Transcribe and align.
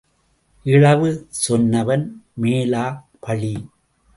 இழவு 0.65 1.09
சொன்னவன் 1.41 2.05
மேலா 2.35 2.85
பழி? 3.19 3.53